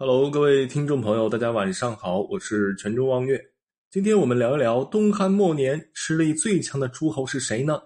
[0.00, 3.36] Hello，各位听众朋友，大家晚上好，我是泉州望月。
[3.90, 7.82] 今天我们聊一聊东汉末年实力最强的诸侯是谁呢？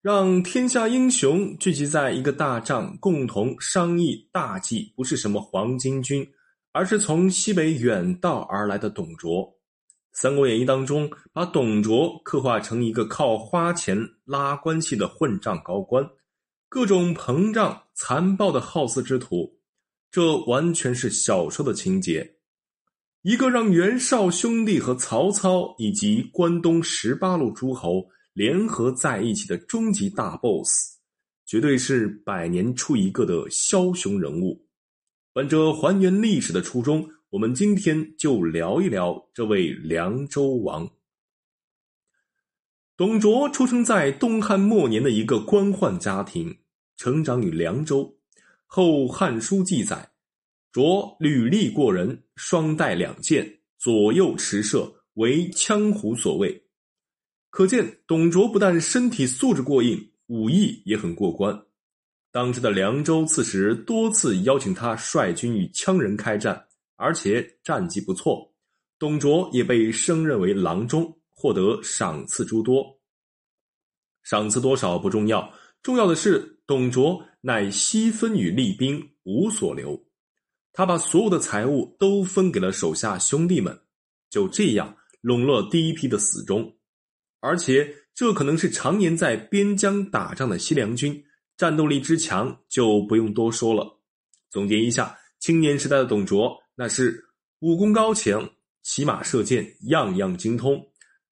[0.00, 6.24] 让天下英雄聚集在一个大帐，共同商议大计，不是什么黄巾军，
[6.70, 9.42] 而是从西北远道而来的董卓。
[10.12, 16.08] 《三国演义》当中把董卓刻画成一个靠花钱拉关系的混账高官，
[16.68, 19.52] 各种膨胀、残暴的好色之徒。
[20.16, 22.36] 这完全是小说的情节，
[23.20, 30.96] 一个让袁绍兄弟和曹操以及关东十八路诸侯联合在一起的终极大 BOSS，
[31.44, 34.66] 绝对是百年出一个的枭雄人物。
[35.34, 40.88] 本着还原历史的初衷，我们今天就聊一聊这位凉州王。
[42.96, 46.56] 董卓出生在东汉末年的一个官宦家庭，
[46.96, 48.14] 成长于凉州。
[48.68, 50.10] 后《汉书》记载，
[50.76, 56.66] 卓履历过人，双带两剑，左右持射，为羌胡所畏。
[57.48, 61.58] 可见董卓不但身体素质过硬，武艺也很过关。
[62.30, 68.52] 当时的凉州刺史多次邀请他率军与羌人开战，而且战绩不错。
[68.98, 73.00] 董卓也被升任为郎中，获得赏赐诸多。
[74.24, 75.50] 赏赐多少不重要，
[75.82, 77.24] 重要的是董卓。
[77.40, 80.05] 乃悉分与厉兵，无所留。
[80.76, 83.80] 他把所有的财物都分给了手下兄弟们，
[84.28, 86.70] 就这样笼络第一批的死忠。
[87.40, 91.24] 而且，这可能是常年在边疆打仗的西凉军，
[91.56, 93.98] 战斗力之强就不用多说了。
[94.50, 97.24] 总结一下，青年时代的董卓，那是
[97.60, 98.46] 武功高强，
[98.82, 100.78] 骑马射箭样样精通，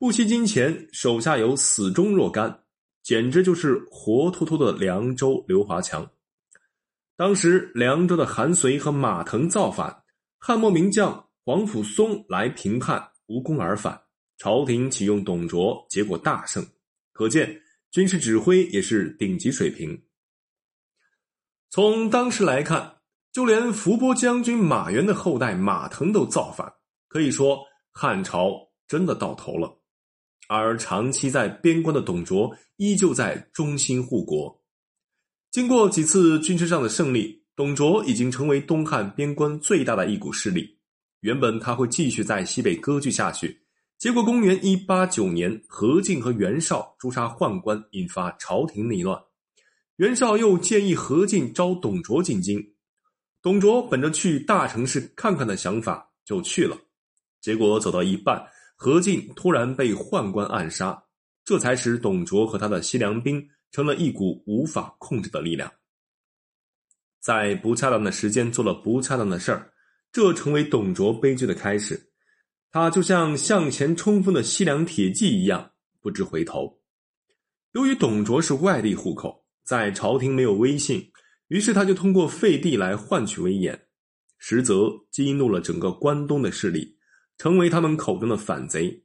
[0.00, 2.64] 不惜金钱，手下有死忠若干。
[3.04, 6.10] 简直就是活脱脱的凉州刘华强。
[7.18, 10.04] 当时凉州的韩遂和马腾造反，
[10.38, 14.00] 汉末名将皇甫嵩来平叛，无功而返。
[14.36, 16.64] 朝廷启用董卓，结果大胜。
[17.12, 17.60] 可见
[17.90, 20.00] 军事指挥也是顶级水平。
[21.70, 22.98] 从当时来看，
[23.32, 26.72] 就连伏波将军马援的后代马腾都造反，
[27.08, 27.58] 可以说
[27.90, 28.52] 汉朝
[28.86, 29.76] 真的到头了。
[30.46, 34.62] 而长期在边关的董卓依旧在忠心护国。
[35.50, 40.78] 经过几次军事上的胜利，董卓已经成为东汉边关最大的一股势力。
[41.20, 43.62] 原本他会继续在西北割据下去，
[43.98, 49.18] 结果公元一八九年，何进和袁绍诛杀宦官，引发朝廷内乱。
[49.96, 52.62] 袁绍又建议何进招董卓进京，
[53.40, 56.76] 董卓本着去大城市看看的想法就去了，
[57.40, 58.46] 结果走到一半。
[58.76, 61.02] 何进突然被宦官暗杀，
[61.44, 65.72] 这才使董卓和他的西凉兵成了一股无法控制的力量。
[67.20, 69.72] 在不恰当的时间做了不恰当的事儿，
[70.12, 72.10] 这成为董卓悲剧的开始。
[72.70, 76.80] 他就像向前冲锋的西凉铁骑一样，不知回头。
[77.72, 81.10] 由于董卓是外地户口，在朝廷没有威信，
[81.48, 83.88] 于是他就通过废帝来换取威严，
[84.38, 86.96] 实则激怒了整个关东的势力。
[87.36, 89.04] 成为他们口中的反贼，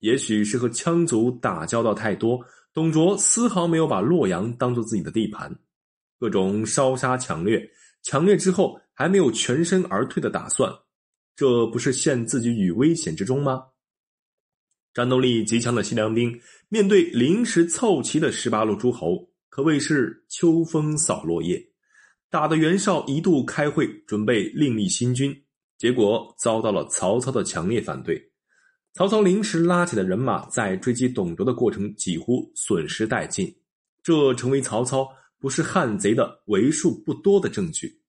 [0.00, 2.38] 也许是和羌族打交道太多，
[2.72, 5.58] 董卓丝毫没有把洛阳当做自己的地盘，
[6.18, 7.68] 各种烧杀抢掠，
[8.02, 10.72] 抢掠之后还没有全身而退的打算，
[11.34, 13.64] 这不是陷自己于危险之中吗？
[14.92, 21.64] 战斗力极强的西凉兵面对临时凑齐的十八路诸侯，可谓是秋风扫落叶，
[22.28, 25.34] 打得袁绍一度开会准备另立新军。
[25.76, 28.29] 结果遭到了曹操的强烈反对，
[28.92, 33.54] 曹操临时拉起的人马在追击董卓的过程几乎损失殆尽，
[34.02, 35.08] 这成为曹操
[35.38, 38.00] 不是汉贼的为数不多的证据。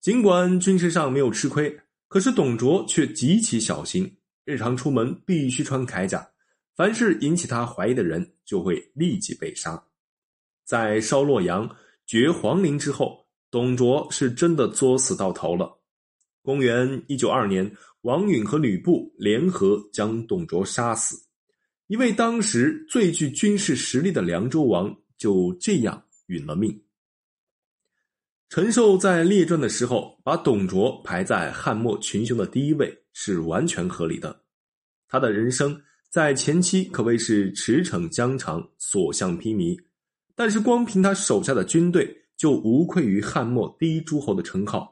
[0.00, 6.28] 尽管军事上没有吃亏，可是董卓却极其小心，日常出门必须穿铠甲，
[6.74, 9.82] 凡是引起他怀疑的人就会立即被杀。
[10.64, 11.70] 在烧洛阳、
[12.06, 15.78] 掘黄陵之后，董卓是真的作死到头了。
[16.42, 21.16] 公元一九二年，王允和吕布联合将董卓杀死，
[21.86, 26.82] 一位当时最具军事实力的凉州王就这样殒了命。
[28.48, 34.42] 陈寿在列传的时候把董卓排在汉末群雄的第一位是完全合理的。
[35.08, 35.80] 他的人生
[36.10, 39.78] 在前期可谓是驰骋疆场，所向披靡，
[40.34, 44.91] 但是光凭他手下的军队就无愧于汉末第一诸侯的称号。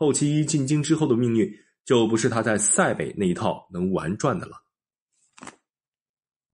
[0.00, 1.46] 后期进京之后的命运，
[1.84, 4.52] 就不是他在塞北那一套能玩转的了。